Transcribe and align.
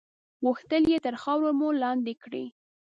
غوښتل 0.45 0.83
یې 0.91 0.97
تر 1.05 1.15
خاورو 1.21 1.49
مو 1.59 1.69
لاندې 1.83 2.13
کړي. 2.23 2.45